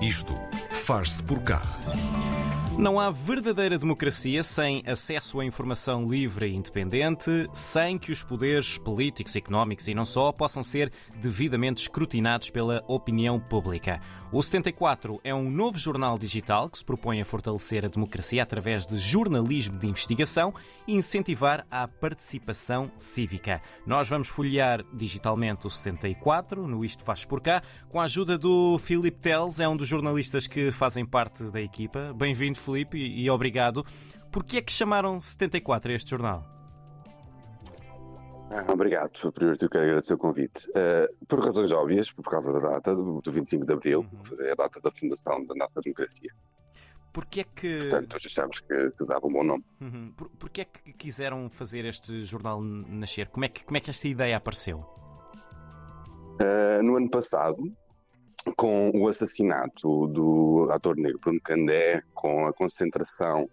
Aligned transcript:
Isto 0.00 0.34
faz-se 0.70 1.22
por 1.22 1.40
cá. 1.42 1.60
Não 2.78 2.98
há 2.98 3.10
verdadeira 3.10 3.76
democracia 3.76 4.42
sem 4.42 4.82
acesso 4.86 5.40
à 5.40 5.44
informação 5.44 6.08
livre 6.08 6.46
e 6.46 6.54
independente, 6.54 7.48
sem 7.52 7.98
que 7.98 8.10
os 8.10 8.22
poderes 8.22 8.78
políticos, 8.78 9.36
económicos 9.36 9.86
e 9.88 9.94
não 9.94 10.04
só 10.04 10.32
possam 10.32 10.62
ser 10.62 10.90
devidamente 11.16 11.82
escrutinados 11.82 12.48
pela 12.48 12.82
opinião 12.88 13.38
pública. 13.38 14.00
O 14.32 14.40
74 14.40 15.20
é 15.24 15.34
um 15.34 15.50
novo 15.50 15.76
jornal 15.76 16.16
digital 16.16 16.70
que 16.70 16.78
se 16.78 16.84
propõe 16.84 17.20
a 17.20 17.24
fortalecer 17.24 17.84
a 17.84 17.88
democracia 17.88 18.40
através 18.40 18.86
de 18.86 18.96
jornalismo 18.96 19.76
de 19.76 19.88
investigação 19.88 20.54
e 20.86 20.94
incentivar 20.94 21.66
a 21.68 21.88
participação 21.88 22.92
cívica. 22.96 23.60
Nós 23.84 24.08
vamos 24.08 24.28
folhear 24.28 24.84
digitalmente 24.94 25.66
o 25.66 25.70
74 25.70 26.64
no 26.64 26.84
Isto 26.84 27.02
Faz 27.02 27.24
Por 27.24 27.40
Cá, 27.40 27.60
com 27.88 28.00
a 28.00 28.04
ajuda 28.04 28.38
do 28.38 28.78
Filipe 28.78 29.18
Teles, 29.18 29.58
é 29.58 29.68
um 29.68 29.76
dos 29.76 29.88
jornalistas 29.88 30.46
que 30.46 30.70
fazem 30.70 31.04
parte 31.04 31.42
da 31.50 31.60
equipa. 31.60 32.14
Bem-vindo, 32.16 32.56
Filipe, 32.60 32.98
e 32.98 33.28
obrigado. 33.30 33.84
Por 34.30 34.44
que 34.44 34.58
é 34.58 34.62
que 34.62 34.72
chamaram 34.72 35.20
74 35.20 35.90
a 35.90 35.94
este 35.94 36.10
jornal? 36.10 36.44
Ah, 38.50 38.64
obrigado. 38.72 39.32
Primeiro, 39.32 39.58
eu 39.62 39.70
quero 39.70 39.84
agradecer 39.84 40.14
o 40.14 40.18
convite. 40.18 40.68
Uh, 40.70 41.26
por 41.26 41.38
razões 41.44 41.70
óbvias, 41.70 42.10
por 42.10 42.24
causa 42.24 42.52
da 42.52 42.58
data, 42.58 42.96
do, 42.96 43.20
do 43.20 43.32
25 43.32 43.64
de 43.64 43.72
Abril, 43.72 44.00
uhum. 44.00 44.44
é 44.44 44.52
a 44.52 44.54
data 44.56 44.80
da 44.80 44.90
fundação 44.90 45.44
da 45.44 45.54
nossa 45.54 45.80
democracia. 45.80 46.30
Porquê 47.12 47.40
é 47.40 47.44
que... 47.44 47.78
Portanto, 47.78 48.16
achamos 48.16 48.60
que, 48.60 48.90
que 48.90 49.06
dava 49.06 49.26
um 49.26 49.32
bom 49.32 49.44
nome. 49.44 49.64
Uhum. 49.80 50.12
Por, 50.16 50.28
porquê 50.30 50.62
é 50.62 50.64
que 50.64 50.92
quiseram 50.92 51.48
fazer 51.48 51.84
este 51.84 52.22
jornal 52.22 52.60
nascer? 52.60 53.28
Como 53.28 53.44
é 53.44 53.48
que, 53.48 53.64
como 53.64 53.76
é 53.76 53.80
que 53.80 53.90
esta 53.90 54.08
ideia 54.08 54.36
apareceu? 54.36 54.78
Uh, 56.40 56.82
no 56.82 56.96
ano 56.96 57.10
passado, 57.10 57.62
com 58.56 58.90
o 58.94 59.08
assassinato 59.08 60.06
do 60.08 60.68
ator 60.70 60.96
negro 60.96 61.20
Bruno 61.20 61.40
Candé, 61.40 62.02
com 62.14 62.46
a 62.46 62.52
concentração 62.52 63.48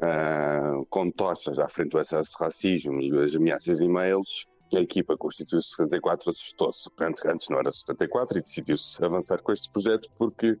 uh, 0.00 0.86
com 0.88 1.10
tochas 1.10 1.58
à 1.58 1.68
frente 1.68 1.90
do 1.90 2.00
excesso 2.00 2.36
de 2.36 2.44
racismo 2.44 3.00
e 3.00 3.24
as 3.24 3.34
ameaças 3.34 3.78
de 3.78 3.84
e-mails, 3.84 4.46
a 4.74 4.80
equipa 4.80 5.16
constituiu 5.16 5.62
74 5.62 6.30
assustou-se. 6.30 6.90
Antes 7.00 7.48
não 7.48 7.58
era 7.58 7.72
74 7.72 8.38
e 8.38 8.42
decidiu-se 8.42 9.04
avançar 9.04 9.40
com 9.40 9.52
este 9.52 9.70
projeto 9.70 10.08
porque 10.18 10.58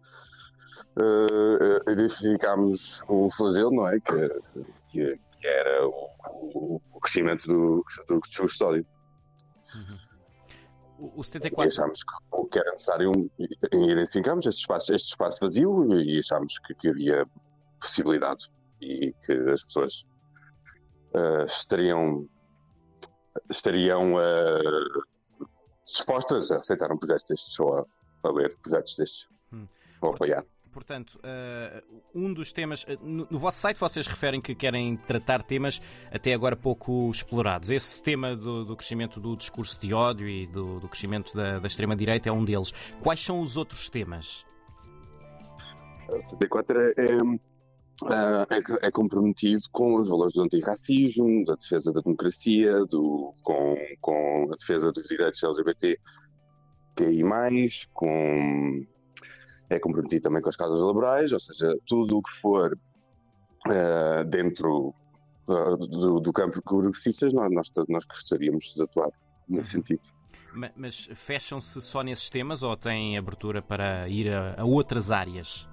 uh, 0.96 1.90
identificámos 1.90 3.02
o 3.08 3.28
flagelo, 3.30 3.72
não 3.72 3.88
é? 3.88 4.00
Que, 4.00 4.28
que, 4.88 5.20
que 5.40 5.46
era 5.46 5.86
o, 5.86 6.80
o, 6.92 7.00
crescimento 7.00 7.46
do, 7.48 7.84
do, 8.08 8.20
do 8.20 8.20
custódio. 8.20 8.86
Uhum. 9.74 10.05
O 10.98 11.22
74. 11.22 11.64
E 11.64 11.68
achámos 11.68 12.02
que, 12.02 12.48
que 12.50 12.58
era 12.58 12.70
necessário 12.70 13.12
identificarmos 13.72 14.46
este 14.46 14.60
espaço, 14.60 14.94
este 14.94 15.08
espaço 15.08 15.38
vazio 15.40 16.00
e 16.00 16.18
achámos 16.18 16.58
que, 16.66 16.74
que 16.74 16.88
havia 16.88 17.26
possibilidade 17.80 18.50
e 18.80 19.12
que 19.24 19.32
as 19.50 19.62
pessoas 19.64 20.06
uh, 21.14 21.44
estariam, 21.46 22.28
estariam 23.50 24.14
uh, 24.14 25.46
dispostas 25.84 26.50
a 26.50 26.56
aceitar 26.56 26.90
um 26.92 26.98
projeto 26.98 27.28
destes 27.28 27.58
ou 27.60 27.74
a, 27.74 27.84
a 28.24 28.32
ler 28.32 28.56
projetos 28.58 28.96
destes 28.96 29.28
hum. 29.52 29.66
ou 30.00 30.10
apoiar. 30.10 30.44
Portanto, 30.76 31.18
uh, 31.24 32.02
um 32.14 32.34
dos 32.34 32.52
temas. 32.52 32.84
No, 33.00 33.26
no, 33.30 33.38
vosso 33.38 33.58
site 33.58 33.78
vocês 33.78 34.06
referem 34.06 34.42
que 34.42 34.54
querem 34.54 34.94
tratar 34.94 35.42
temas 35.42 35.80
até 36.12 36.34
agora 36.34 36.54
pouco 36.54 37.10
explorados. 37.10 37.70
Esse 37.70 38.02
tema 38.02 38.36
do, 38.36 38.62
do 38.62 38.76
crescimento 38.76 39.18
do 39.18 39.34
discurso 39.34 39.80
de 39.80 39.94
ódio 39.94 40.28
e 40.28 40.46
do, 40.46 40.78
do 40.78 40.86
crescimento 40.86 41.34
da, 41.34 41.58
da 41.60 41.66
extrema-direita 41.66 42.28
é 42.28 42.32
um 42.32 42.44
deles. 42.44 42.74
Quais 43.00 43.24
são 43.24 43.40
os 43.40 43.56
outros 43.56 43.88
temas? 43.88 44.44
A 46.12 46.20
74 46.22 46.78
é, 46.78 46.92
é 46.98 47.56
Uh, 48.02 48.44
é, 48.50 48.88
é, 48.88 48.90
comprometido 48.90 49.62
com 49.72 49.94
os 49.94 50.10
valores 50.10 50.34
do 50.34 50.42
antirracismo, 50.42 51.46
da 51.46 51.54
defesa 51.54 51.90
da 51.90 52.02
democracia, 52.02 52.84
do, 52.84 53.32
com, 53.42 53.74
com 54.02 54.52
a 54.52 54.56
defesa 54.56 54.92
dos 54.92 55.04
direitos 55.04 55.42
LGBT 55.42 55.98
mais, 57.24 57.88
com, 57.94 58.86
é 59.68 59.78
comprometido 59.78 60.22
também 60.22 60.42
com 60.42 60.48
as 60.48 60.56
causas 60.56 60.80
laborais, 60.80 61.32
ou 61.32 61.40
seja, 61.40 61.76
tudo 61.86 62.18
o 62.18 62.22
que 62.22 62.36
for 62.38 62.78
uh, 63.66 64.24
dentro 64.26 64.94
uh, 65.48 65.76
do, 65.76 66.20
do, 66.20 66.32
campo 66.32 66.56
de 66.56 66.62
progressistas, 66.62 67.32
nós, 67.32 67.50
nós, 67.50 67.70
nós 67.88 68.04
gostaríamos 68.04 68.74
de 68.74 68.82
atuar 68.82 69.10
nesse 69.48 69.76
uhum. 69.76 69.84
sentido. 69.84 70.16
Mas, 70.54 70.72
mas 70.76 71.08
fecham-se 71.14 71.80
só 71.80 72.02
nesses 72.02 72.30
temas 72.30 72.62
ou 72.62 72.76
têm 72.76 73.18
abertura 73.18 73.60
para 73.60 74.08
ir 74.08 74.32
a, 74.32 74.60
a 74.60 74.64
outras 74.64 75.10
áreas? 75.10 75.68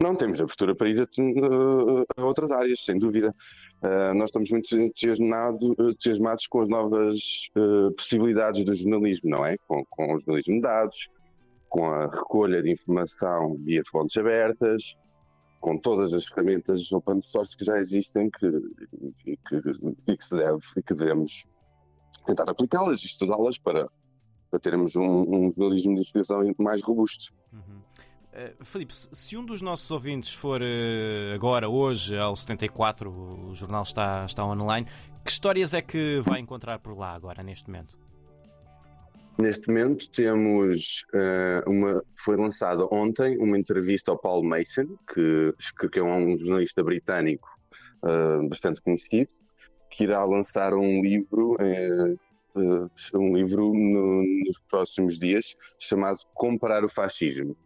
Não 0.00 0.14
temos 0.14 0.40
abertura 0.40 0.74
para 0.74 0.88
ir 0.88 1.00
a, 1.00 2.20
a 2.20 2.24
outras 2.24 2.50
áreas, 2.50 2.80
sem 2.80 2.98
dúvida. 2.98 3.34
Uh, 3.82 4.14
nós 4.14 4.30
estamos 4.30 4.50
muito 4.50 4.76
entusiasmado, 4.76 5.74
entusiasmados 5.78 6.46
com 6.46 6.62
as 6.62 6.68
novas 6.68 7.18
uh, 7.56 7.92
possibilidades 7.92 8.64
do 8.64 8.74
jornalismo, 8.74 9.30
não 9.30 9.46
é? 9.46 9.56
Com, 9.66 9.84
com 9.86 10.14
o 10.14 10.18
jornalismo 10.18 10.54
de 10.54 10.60
dados, 10.60 11.08
com 11.76 11.92
a 11.92 12.06
recolha 12.06 12.62
de 12.62 12.72
informação 12.72 13.54
via 13.62 13.82
fontes 13.90 14.16
abertas, 14.16 14.96
com 15.60 15.76
todas 15.76 16.14
as 16.14 16.24
ferramentas 16.24 16.90
open 16.90 17.20
source 17.20 17.54
que 17.54 17.66
já 17.66 17.76
existem 17.76 18.30
que, 18.30 18.46
e 19.26 19.36
que, 19.36 19.56
e 20.08 20.16
que 20.16 20.24
se 20.24 20.34
deve 20.34 20.62
e 20.74 20.82
que 20.82 20.94
devemos 20.94 21.44
tentar 22.24 22.48
aplicá-las 22.48 23.02
e 23.02 23.06
estudá-las 23.06 23.58
para, 23.58 23.90
para 24.50 24.58
termos 24.58 24.96
um, 24.96 25.52
jornalismo 25.54 25.94
de 25.94 26.00
investigação 26.00 26.40
mais 26.58 26.82
robusto. 26.82 27.34
Uhum. 27.52 27.82
Uh, 28.32 28.64
Filipe, 28.64 28.94
se 28.94 29.36
um 29.36 29.44
dos 29.44 29.60
nossos 29.60 29.90
ouvintes 29.90 30.32
for 30.32 30.62
uh, 30.62 31.34
agora, 31.34 31.68
hoje, 31.68 32.16
ao 32.16 32.34
74, 32.34 33.10
o 33.10 33.54
jornal 33.54 33.82
está, 33.82 34.24
está 34.24 34.46
online, 34.46 34.86
que 35.22 35.30
histórias 35.30 35.74
é 35.74 35.82
que 35.82 36.20
vai 36.20 36.40
encontrar 36.40 36.78
por 36.78 36.96
lá 36.96 37.14
agora, 37.14 37.42
neste 37.42 37.68
momento? 37.68 38.05
Neste 39.38 39.68
momento 39.68 40.10
temos 40.10 41.04
uh, 41.14 41.70
uma. 41.70 42.02
Foi 42.16 42.36
lançada 42.36 42.86
ontem 42.90 43.36
uma 43.38 43.58
entrevista 43.58 44.10
ao 44.10 44.18
Paul 44.18 44.42
Mason, 44.42 44.96
que, 45.12 45.54
que 45.92 45.98
é 45.98 46.02
um 46.02 46.36
jornalista 46.38 46.82
britânico 46.82 47.48
bastante 48.48 48.80
conhecido, 48.80 49.28
que 49.90 50.04
irá 50.04 50.24
lançar 50.24 50.74
um 50.74 51.02
livro 51.02 51.56
um 53.14 53.32
livro 53.34 53.72
no, 53.74 54.22
nos 54.22 54.58
próximos 54.68 55.18
dias 55.18 55.54
chamado 55.78 56.18
Comparar 56.34 56.84
o 56.84 56.88
Fascismo. 56.88 57.56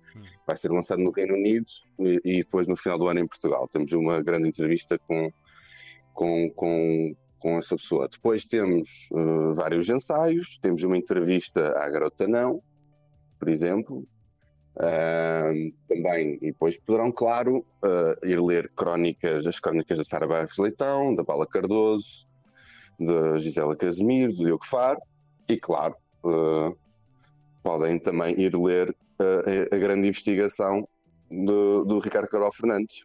Vai 0.47 0.57
ser 0.57 0.71
lançado 0.71 1.01
no 1.01 1.13
Reino 1.13 1.35
Unido 1.35 1.67
e, 2.01 2.21
e, 2.25 2.37
depois 2.39 2.67
no 2.67 2.77
final 2.77 2.99
do 2.99 3.07
ano 3.07 3.21
em 3.21 3.27
Portugal. 3.27 3.69
Temos 3.69 3.93
uma 3.93 4.21
grande 4.21 4.49
entrevista 4.49 4.99
com, 4.99 5.31
com, 6.13 6.51
com, 6.51 7.15
com 7.41 7.59
essa 7.59 7.75
pessoa. 7.75 8.09
Depois 8.09 8.47
temos 8.47 9.09
uh, 9.12 9.53
vários 9.55 9.89
ensaios, 9.89 10.59
temos 10.59 10.83
uma 10.84 10.97
entrevista 10.97 11.73
à 11.78 11.89
Garota 11.89 12.28
Não, 12.28 12.62
por 13.39 13.49
exemplo. 13.49 14.06
Uh, 14.77 15.75
também, 15.89 16.39
e 16.41 16.53
depois 16.53 16.78
poderão, 16.78 17.11
claro, 17.11 17.67
uh, 17.84 18.27
ir 18.27 18.41
ler 18.41 18.71
crónicas, 18.75 19.47
as 19.47 19.59
crónicas 19.59 19.99
da 19.99 20.05
Sara 20.05 20.27
Barros 20.27 20.56
Leitão, 20.59 21.15
da 21.15 21.25
Paula 21.25 21.47
Cardoso, 21.47 22.27
da 22.99 23.37
Gisela 23.39 23.77
Casimiro, 23.77 24.33
do 24.33 24.45
Diogo 24.45 24.65
Faro, 24.65 25.01
e 25.49 25.57
claro, 25.59 25.97
uh, 26.25 26.77
podem 27.62 27.99
também 27.99 28.41
ir 28.41 28.55
ler 28.57 28.95
a, 29.19 29.75
a 29.75 29.78
grande 29.78 30.09
investigação 30.09 30.89
do, 31.31 31.84
do 31.84 31.99
Ricardo 31.99 32.28
Carol 32.28 32.53
Fernandes, 32.53 33.05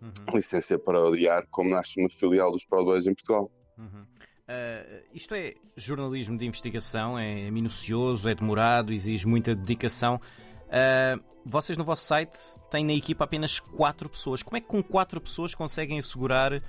uhum. 0.00 0.10
licença 0.34 0.78
para 0.78 1.02
odiar, 1.02 1.46
como 1.50 1.70
nasce 1.70 2.00
uma 2.00 2.10
filial 2.10 2.52
dos 2.52 2.64
Pro 2.64 2.84
2 2.84 3.06
em 3.06 3.14
Portugal. 3.14 3.50
Uhum. 3.78 4.02
Uh, 4.02 5.02
isto 5.12 5.34
é 5.34 5.54
jornalismo 5.76 6.38
de 6.38 6.46
investigação, 6.46 7.18
é 7.18 7.50
minucioso, 7.50 8.28
é 8.28 8.34
demorado, 8.34 8.92
exige 8.92 9.26
muita 9.26 9.54
dedicação. 9.54 10.20
Uh, 10.66 11.22
vocês 11.44 11.78
no 11.78 11.84
vosso 11.84 12.04
site 12.04 12.38
têm 12.70 12.84
na 12.84 12.92
equipa 12.92 13.24
apenas 13.24 13.60
quatro 13.60 14.08
pessoas. 14.08 14.42
Como 14.42 14.56
é 14.56 14.60
que 14.60 14.66
com 14.66 14.82
quatro 14.82 15.20
pessoas 15.20 15.54
conseguem 15.54 15.98
assegurar 15.98 16.52
uh, 16.54 16.60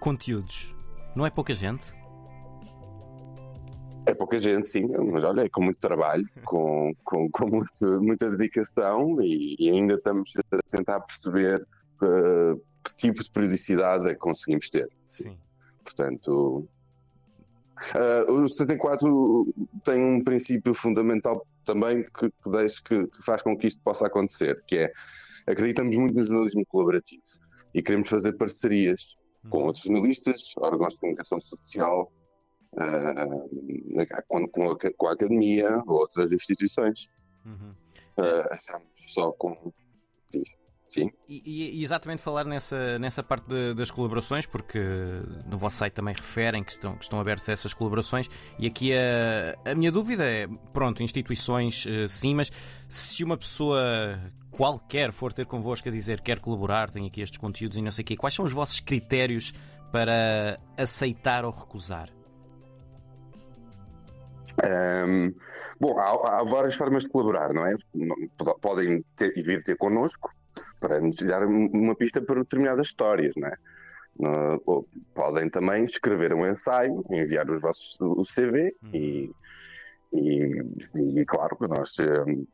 conteúdos? 0.00 0.74
Não 1.14 1.26
é 1.26 1.30
pouca 1.30 1.54
gente? 1.54 1.92
É 4.06 4.14
pouca 4.14 4.38
gente, 4.38 4.68
sim, 4.68 4.86
mas 4.86 5.24
olha, 5.24 5.42
é 5.42 5.48
com 5.48 5.62
muito 5.62 5.78
trabalho, 5.78 6.28
com, 6.44 6.92
com, 7.02 7.30
com 7.30 7.46
muito, 7.46 8.02
muita 8.02 8.30
dedicação 8.30 9.20
e, 9.22 9.56
e, 9.58 9.70
ainda 9.70 9.94
estamos 9.94 10.32
a 10.52 10.58
tentar 10.70 11.00
perceber 11.00 11.66
uh, 12.02 12.60
que 12.84 12.94
tipo 12.96 13.22
de 13.22 13.30
periodicidade 13.30 14.06
é 14.06 14.12
que 14.12 14.20
conseguimos 14.20 14.68
ter. 14.68 14.88
Sim. 15.08 15.38
Portanto, 15.84 16.66
uh, 17.94 18.32
o 18.32 18.48
74 18.48 19.54
tem 19.84 20.02
um 20.02 20.24
princípio 20.24 20.74
fundamental 20.74 21.46
também 21.64 22.02
que, 22.04 22.30
que, 22.30 22.68
que, 22.84 23.06
que 23.06 23.24
faz 23.24 23.42
com 23.42 23.56
que 23.56 23.66
isto 23.66 23.80
possa 23.82 24.06
acontecer, 24.06 24.62
que 24.66 24.78
é 24.78 24.92
acreditamos 25.46 25.96
muito 25.96 26.14
no 26.14 26.24
jornalismo 26.24 26.64
colaborativo 26.66 27.22
e 27.74 27.82
queremos 27.82 28.08
fazer 28.08 28.32
parcerias 28.34 29.16
com 29.50 29.58
uhum. 29.58 29.64
outros 29.66 29.84
jornalistas, 29.84 30.54
órgãos 30.56 30.94
de 30.94 31.00
comunicação 31.00 31.38
social, 31.40 32.10
uh, 32.72 34.24
com, 34.26 34.48
com, 34.48 34.70
a, 34.70 34.78
com, 34.96 35.06
a, 35.06 35.12
academia 35.12 35.82
ou 35.86 35.98
outras 35.98 36.32
instituições. 36.32 37.08
Uhum. 37.44 37.74
Uh, 38.16 38.48
achamos 38.50 38.88
só 39.06 39.32
com. 39.32 39.72
Sim. 40.88 41.10
E, 41.28 41.78
e, 41.78 41.82
exatamente 41.82 42.22
falar 42.22 42.44
nessa, 42.44 42.98
nessa 42.98 43.22
parte 43.22 43.46
de, 43.48 43.74
das 43.74 43.90
colaborações, 43.90 44.46
porque 44.46 44.78
no 45.46 45.58
vosso 45.58 45.76
site 45.76 45.92
também 45.92 46.14
referem 46.14 46.62
que 46.62 46.70
estão, 46.70 46.96
que 46.96 47.02
estão 47.02 47.18
abertas 47.18 47.48
essas 47.48 47.74
colaborações, 47.74 48.28
e 48.58 48.66
aqui 48.66 48.92
a, 48.94 49.70
a 49.70 49.74
minha 49.74 49.90
dúvida 49.90 50.24
é: 50.24 50.46
pronto, 50.72 51.02
instituições 51.02 51.84
uh, 51.86 52.08
sim, 52.08 52.34
mas 52.34 52.52
se 52.88 53.24
uma 53.24 53.36
pessoa 53.36 54.20
qualquer 54.52 55.10
for 55.10 55.32
ter 55.32 55.46
convosco 55.46 55.88
a 55.88 55.92
dizer 55.92 56.20
quer 56.20 56.38
colaborar, 56.38 56.90
tem 56.90 57.06
aqui 57.06 57.20
estes 57.20 57.38
conteúdos 57.38 57.76
e 57.76 57.82
não 57.82 57.90
sei 57.90 58.02
o 58.02 58.06
quê, 58.06 58.16
quais 58.16 58.34
são 58.34 58.44
os 58.44 58.52
vossos 58.52 58.78
critérios 58.78 59.52
para 59.90 60.58
aceitar 60.78 61.44
ou 61.44 61.50
recusar? 61.50 62.08
Um, 64.64 65.34
bom, 65.80 65.98
há, 65.98 66.40
há, 66.40 66.44
várias 66.44 66.76
formas 66.76 67.02
de 67.02 67.08
colaborar, 67.08 67.52
não 67.52 67.66
é? 67.66 67.74
Podem 68.60 69.04
ter, 69.16 69.32
vir 69.42 69.62
ter 69.64 69.76
connosco 69.76 70.30
para 70.80 71.00
nos 71.00 71.16
dar 71.16 71.46
uma 71.46 71.94
pista 71.94 72.20
para 72.20 72.40
determinadas 72.40 72.88
histórias, 72.88 73.34
não 73.36 73.48
é? 73.48 73.56
Uh, 74.16 74.86
podem 75.12 75.50
também 75.50 75.86
escrever 75.86 76.32
um 76.34 76.46
ensaio, 76.46 77.04
enviar 77.10 77.50
os 77.50 77.60
vossos, 77.60 77.96
o 78.00 78.22
CV 78.22 78.72
hum. 78.84 78.90
e, 78.92 79.30
e, 80.12 81.20
e, 81.20 81.24
claro 81.26 81.56
que 81.56 81.66
nós, 81.66 81.96
um, 81.98 82.46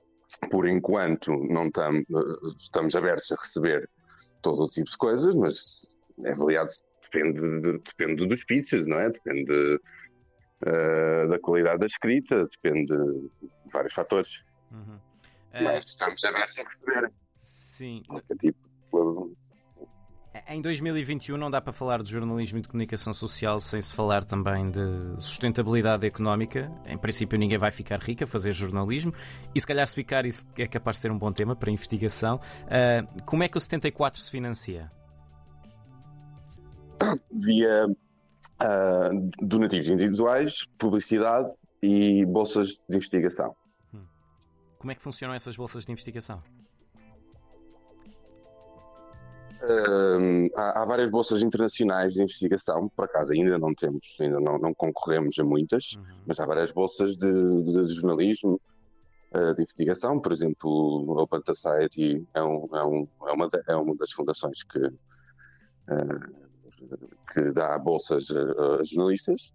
por 0.50 0.66
enquanto, 0.66 1.36
não 1.50 1.70
tam, 1.70 2.02
estamos 2.58 2.96
abertos 2.96 3.30
a 3.32 3.36
receber 3.36 3.90
todo 4.40 4.64
o 4.64 4.68
tipo 4.68 4.88
de 4.88 4.96
coisas, 4.96 5.34
mas 5.34 5.86
é 6.24 6.32
avaliado, 6.32 6.70
depende, 7.02 7.60
de, 7.60 7.78
depende 7.78 8.26
dos 8.26 8.42
pizzas, 8.44 8.86
não 8.86 8.98
é? 8.98 9.10
Depende 9.10 9.80
uh, 10.62 11.28
da 11.28 11.38
qualidade 11.38 11.80
da 11.80 11.86
escrita, 11.86 12.46
depende 12.46 12.96
de 12.96 13.30
vários 13.70 13.92
fatores. 13.92 14.44
Uhum. 14.70 14.96
Uh... 14.96 15.64
Mas 15.64 15.84
estamos 15.86 16.24
abertos 16.24 16.58
a 16.58 16.62
receber. 16.62 17.10
Sim. 17.50 18.04
Qualquer 18.06 18.36
tipo 18.36 19.34
Em 20.48 20.62
2021 20.62 21.36
não 21.36 21.50
dá 21.50 21.60
para 21.60 21.72
falar 21.72 22.00
de 22.00 22.08
jornalismo 22.08 22.58
e 22.58 22.62
de 22.62 22.68
comunicação 22.68 23.12
social 23.12 23.58
sem 23.58 23.82
se 23.82 23.92
falar 23.92 24.22
também 24.22 24.70
de 24.70 25.20
sustentabilidade 25.20 26.06
económica. 26.06 26.70
Em 26.86 26.96
princípio 26.96 27.36
ninguém 27.36 27.58
vai 27.58 27.72
ficar 27.72 27.98
rico 27.98 28.22
a 28.22 28.26
fazer 28.26 28.52
jornalismo 28.52 29.12
e 29.52 29.60
se 29.60 29.66
calhar 29.66 29.84
se 29.84 29.96
ficar 29.96 30.24
isso 30.26 30.46
é 30.56 30.68
capaz 30.68 30.96
de 30.96 31.02
ser 31.02 31.10
um 31.10 31.18
bom 31.18 31.32
tema 31.32 31.56
para 31.56 31.72
investigação. 31.72 32.36
Uh, 32.36 33.22
como 33.24 33.42
é 33.42 33.48
que 33.48 33.56
o 33.56 33.60
74 33.60 34.20
se 34.20 34.30
financia? 34.30 34.88
Via 37.32 37.88
uh, 37.88 39.30
donativos 39.44 39.88
individuais, 39.88 40.66
publicidade 40.78 41.52
e 41.82 42.24
bolsas 42.26 42.80
de 42.88 42.96
investigação. 42.96 43.56
Hum. 43.92 44.04
Como 44.78 44.92
é 44.92 44.94
que 44.94 45.02
funcionam 45.02 45.34
essas 45.34 45.56
bolsas 45.56 45.84
de 45.84 45.90
investigação? 45.90 46.40
Uh, 49.62 50.48
há, 50.56 50.82
há, 50.82 50.84
várias 50.86 51.10
bolsas 51.10 51.42
internacionais 51.42 52.14
de 52.14 52.22
investigação, 52.22 52.88
por 52.88 53.04
acaso 53.04 53.32
ainda 53.32 53.58
não 53.58 53.74
temos, 53.74 54.16
ainda 54.18 54.40
não, 54.40 54.58
não 54.58 54.72
concorremos 54.72 55.38
a 55.38 55.44
muitas, 55.44 55.92
uhum. 55.96 56.04
mas 56.26 56.40
há 56.40 56.46
várias 56.46 56.72
bolsas 56.72 57.18
de, 57.18 57.62
de, 57.62 57.86
de 57.86 57.92
jornalismo, 57.92 58.58
uh, 59.34 59.54
de 59.54 59.62
investigação, 59.62 60.18
por 60.18 60.32
exemplo, 60.32 60.70
o 60.70 61.20
Open 61.20 61.40
Society 61.46 62.26
é, 62.32 62.42
um, 62.42 62.68
é, 62.74 62.84
um, 62.84 63.08
é, 63.28 63.32
uma, 63.32 63.48
de, 63.48 63.60
é 63.68 63.76
uma 63.76 63.94
das 63.96 64.12
fundações 64.12 64.62
que, 64.62 64.78
uh, 64.78 64.94
que 67.34 67.52
dá 67.52 67.78
bolsas 67.78 68.28
a, 68.30 68.80
a 68.80 68.84
jornalistas, 68.84 69.52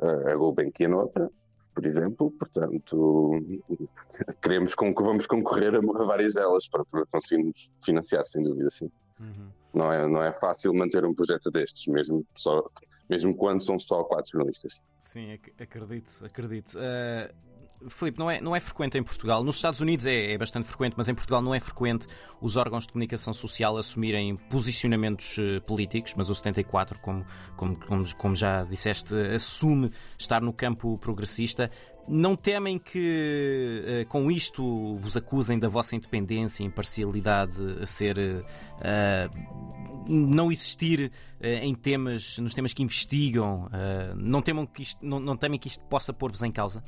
a 0.00 0.34
Gulbenkian 0.34 0.90
é 0.90 0.94
outra, 0.94 1.30
por 1.72 1.86
exemplo, 1.86 2.32
portanto, 2.32 3.30
queremos 4.42 4.74
que 4.74 4.92
vamos 4.92 5.26
concorrer 5.26 5.76
a, 5.76 5.80
várias 6.04 6.34
delas 6.34 6.66
para, 6.66 6.84
para 6.86 7.06
conseguirmos 7.06 7.70
financiar, 7.84 8.26
sem 8.26 8.42
dúvida, 8.42 8.70
sim. 8.70 8.90
Uhum. 9.20 9.48
Não, 9.74 9.92
é, 9.92 10.06
não 10.06 10.22
é 10.22 10.32
fácil 10.32 10.72
manter 10.74 11.04
um 11.04 11.14
projeto 11.14 11.50
destes, 11.50 11.86
mesmo, 11.86 12.26
só, 12.34 12.62
mesmo 13.08 13.34
quando 13.36 13.62
são 13.62 13.78
só 13.78 14.04
quatro 14.04 14.32
jornalistas. 14.32 14.80
Sim, 14.98 15.38
acredito, 15.58 16.24
acredito. 16.24 16.78
Uh, 16.78 17.90
Filipe, 17.90 18.18
não 18.18 18.30
é, 18.30 18.40
não 18.40 18.56
é 18.56 18.60
frequente 18.60 18.96
em 18.96 19.02
Portugal. 19.02 19.44
Nos 19.44 19.56
Estados 19.56 19.80
Unidos 19.80 20.06
é, 20.06 20.32
é, 20.32 20.38
bastante 20.38 20.66
frequente, 20.66 20.94
mas 20.96 21.08
em 21.08 21.14
Portugal 21.14 21.42
não 21.42 21.54
é 21.54 21.60
frequente 21.60 22.06
os 22.40 22.56
órgãos 22.56 22.86
de 22.86 22.92
comunicação 22.92 23.32
social 23.32 23.76
assumirem 23.76 24.36
posicionamentos 24.36 25.36
uh, 25.38 25.60
políticos, 25.66 26.14
mas 26.16 26.30
o 26.30 26.34
74, 26.34 26.98
como, 27.00 27.24
como, 27.56 27.78
como, 27.78 28.16
como 28.16 28.34
já 28.34 28.64
disseste, 28.64 29.14
assume 29.34 29.90
estar 30.18 30.40
no 30.40 30.52
campo 30.52 30.98
progressista. 30.98 31.70
Não 32.08 32.36
temem 32.36 32.78
que 32.78 34.04
uh, 34.04 34.08
com 34.08 34.30
isto 34.30 34.96
vos 34.96 35.16
acusem 35.16 35.58
da 35.58 35.68
vossa 35.68 35.96
independência 35.96 36.62
e 36.62 36.66
imparcialidade 36.66 37.56
a 37.82 37.86
ser 37.86 38.16
uh, 38.18 40.06
não 40.08 40.52
existir 40.52 41.10
uh, 41.40 41.46
em 41.46 41.74
temas, 41.74 42.38
nos 42.38 42.54
temas 42.54 42.72
que 42.72 42.82
investigam? 42.82 43.68
não, 44.14 44.40
temam 44.40 44.64
que 44.66 44.82
isto, 44.82 45.04
não, 45.04 45.18
não 45.18 45.36
temem 45.36 45.58
que 45.58 45.66
isto 45.66 45.84
possa 45.86 46.12
pôr-vos 46.12 46.42
em 46.42 46.52
causa? 46.52 46.82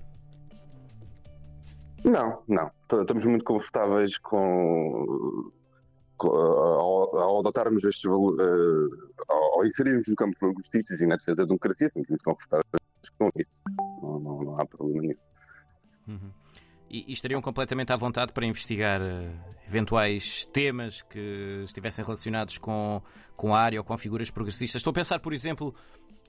Não, 2.05 2.43
não. 2.47 2.71
Estamos 3.01 3.25
muito 3.25 3.45
confortáveis 3.45 4.17
com, 4.19 5.51
ao, 6.21 7.41
adotarmos 7.41 7.83
estes 7.83 8.05
valores, 8.05 8.39
ao, 9.29 9.67
inserirmos 9.67 10.07
no 10.07 10.15
campo 10.15 10.39
progressista 10.39 10.95
e 10.95 11.07
na 11.07 11.17
defesa 11.17 11.39
da 11.39 11.45
democracia, 11.47 11.89
estamos 11.89 12.09
muito 12.09 12.23
confortáveis 12.23 12.88
com 13.19 13.31
isso 13.37 13.51
não, 14.03 14.19
não, 14.19 14.43
não 14.43 14.61
há 14.61 14.67
problema 14.67 15.01
nenhum. 15.01 15.15
Uhum. 16.09 16.31
E, 16.91 17.05
e, 17.07 17.13
estariam 17.13 17.43
completamente 17.43 17.93
à 17.93 17.97
vontade 17.97 18.33
para 18.33 18.47
investigar 18.47 19.01
uh, 19.03 19.31
eventuais 19.67 20.47
temas 20.47 21.03
que 21.03 21.61
estivessem 21.63 22.03
relacionados 22.03 22.57
com, 22.57 23.03
com 23.37 23.55
a 23.55 23.61
área 23.61 23.79
ou 23.79 23.85
com 23.85 23.97
figuras 23.99 24.31
progressistas? 24.31 24.81
Estou 24.81 24.91
a 24.91 24.95
pensar, 24.95 25.19
por 25.21 25.35
exemplo, 25.35 25.75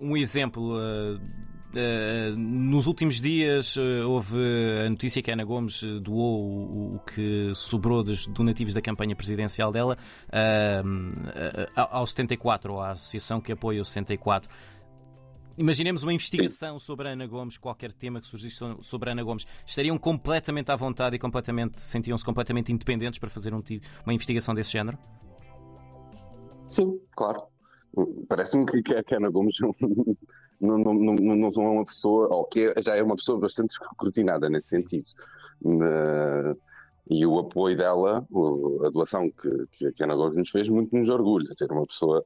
um 0.02 0.18
exemplo. 0.18 0.76
Uh, 0.76 1.16
uh, 1.16 2.36
nos 2.38 2.88
últimos 2.88 3.22
dias 3.22 3.78
houve 4.06 4.38
a 4.86 4.90
notícia 4.90 5.22
que 5.22 5.32
a 5.32 5.34
Ana 5.34 5.46
Gomes 5.46 5.82
doou 6.02 6.44
o, 6.44 6.96
o 6.96 7.00
que 7.00 7.54
sobrou 7.56 8.04
dos 8.04 8.28
donativos 8.28 8.74
da 8.74 8.82
campanha 8.82 9.16
presidencial 9.16 9.72
dela 9.72 9.98
ao 11.74 12.06
74, 12.06 12.74
ou 12.74 12.82
à 12.82 12.90
associação 12.90 13.40
que 13.40 13.54
apoia 13.54 13.82
o 13.82 13.86
74. 13.86 14.50
Imaginemos 15.60 16.04
uma 16.04 16.14
investigação 16.14 16.80
Sim. 16.80 16.86
sobre 16.86 17.10
a 17.10 17.12
Ana 17.12 17.28
Gomes, 17.28 17.58
qualquer 17.58 17.92
tema 17.92 18.22
que 18.22 18.28
surgisse 18.28 18.64
sobre 18.82 19.10
a 19.10 19.12
Ana 19.12 19.24
Gomes. 19.24 19.46
Estariam 19.66 19.98
completamente 19.98 20.72
à 20.72 20.76
vontade 20.78 21.18
e 21.18 21.20
completamente 21.20 21.78
sentiam-se 21.82 22.24
completamente 22.24 22.72
independentes 22.72 23.20
para 23.20 23.30
fazer 23.30 23.54
um, 23.54 23.62
uma 24.06 24.14
investigação 24.14 24.56
desse 24.56 24.72
género? 24.72 24.98
Sim, 26.66 26.98
claro. 27.14 27.44
Parece-me 28.30 28.66
que 28.68 28.94
a 28.94 29.18
Ana 29.18 29.30
Gomes 29.30 29.54
não, 30.62 30.78
não, 30.78 30.94
não, 30.94 31.16
não 31.52 31.64
é 31.64 31.70
uma 31.70 31.84
pessoa, 31.84 32.34
ou 32.34 32.46
que 32.46 32.74
é, 32.78 32.82
já 32.82 32.96
é 32.96 33.04
uma 33.04 33.18
pessoa 33.18 33.38
bastante 33.38 33.72
escrutinada 33.72 34.50
nesse 34.50 34.70
sentido. 34.70 35.08
e 37.12 37.26
o 37.26 37.38
apoio 37.38 37.76
dela, 37.76 38.26
a 38.86 38.90
doação 38.92 39.30
que, 39.30 39.92
que 39.92 40.04
a 40.04 40.06
Ana 40.06 40.16
Gomes 40.16 40.38
nos 40.38 40.52
fez, 40.52 40.70
muito 40.70 40.96
nos 40.96 41.10
orgulha 41.10 41.54
ter 41.54 41.70
uma 41.70 41.86
pessoa 41.86 42.24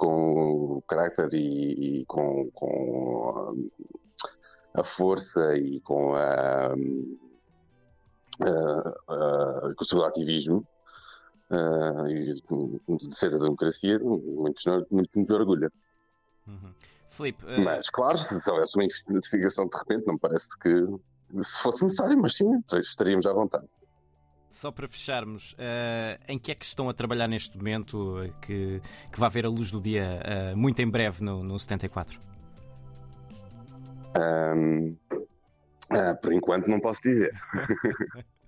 com 0.00 0.82
carácter 0.88 1.28
e, 1.34 2.00
e 2.00 2.04
com, 2.06 2.50
com, 2.52 3.68
a 4.72 4.82
força 4.82 5.54
e 5.56 5.78
com, 5.80 6.14
a, 6.14 6.68
a, 6.68 8.54
a, 9.08 9.74
com 9.74 9.82
o 9.82 9.84
seu 9.84 10.02
ativismo 10.02 10.66
uh, 11.50 12.06
e 12.08 12.32
de 12.32 13.08
defesa 13.08 13.36
da 13.36 13.44
democracia, 13.44 13.98
muito, 13.98 14.86
muito 14.90 15.20
nos 15.20 15.30
orgulha. 15.30 15.70
Uhum. 16.46 16.72
Filipe, 17.10 17.44
uh... 17.44 17.62
Mas, 17.62 17.90
claro, 17.90 18.16
se 18.16 18.50
houvesse 18.50 18.76
uma 18.76 18.84
investigação 18.84 19.68
de 19.68 19.76
repente, 19.76 20.06
não 20.06 20.14
me 20.14 20.20
parece 20.20 20.46
que 20.60 20.86
fosse 21.62 21.84
necessário, 21.84 22.16
mas 22.16 22.36
sim, 22.36 22.48
estaríamos 22.72 23.26
à 23.26 23.34
vontade. 23.34 23.68
Só 24.50 24.72
para 24.72 24.88
fecharmos, 24.88 25.52
uh, 25.52 26.20
em 26.26 26.38
que 26.38 26.50
é 26.50 26.54
que 26.56 26.64
estão 26.64 26.88
a 26.88 26.92
trabalhar 26.92 27.28
neste 27.28 27.56
momento 27.56 28.16
que, 28.42 28.82
que 29.12 29.20
vai 29.20 29.30
ver 29.30 29.46
a 29.46 29.48
luz 29.48 29.70
do 29.70 29.80
dia 29.80 30.20
uh, 30.52 30.56
muito 30.56 30.82
em 30.82 30.90
breve 30.90 31.22
no, 31.22 31.44
no 31.44 31.56
74? 31.56 32.20
Um, 34.18 34.96
uh, 35.92 36.20
por 36.20 36.32
enquanto 36.32 36.66
não 36.66 36.80
posso 36.80 37.00
dizer. 37.00 37.30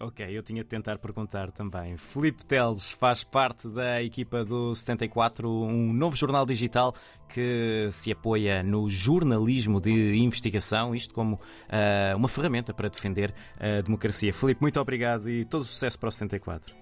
Ok, 0.00 0.26
eu 0.28 0.42
tinha 0.42 0.62
de 0.62 0.68
tentar 0.68 0.98
perguntar 0.98 1.50
também. 1.50 1.96
Felipe 1.96 2.44
Teles 2.44 2.92
faz 2.92 3.22
parte 3.22 3.68
da 3.68 4.02
equipa 4.02 4.44
do 4.44 4.74
74, 4.74 5.48
um 5.48 5.92
novo 5.92 6.16
jornal 6.16 6.44
digital 6.44 6.94
que 7.28 7.88
se 7.90 8.12
apoia 8.12 8.62
no 8.62 8.88
jornalismo 8.88 9.80
de 9.80 10.16
investigação, 10.16 10.94
isto 10.94 11.14
como 11.14 11.36
uh, 11.36 12.16
uma 12.16 12.28
ferramenta 12.28 12.74
para 12.74 12.88
defender 12.88 13.34
a 13.58 13.80
democracia. 13.80 14.32
Felipe, 14.32 14.60
muito 14.60 14.80
obrigado 14.80 15.28
e 15.28 15.44
todo 15.44 15.62
o 15.62 15.64
sucesso 15.64 15.98
para 15.98 16.08
o 16.08 16.12
74. 16.12 16.74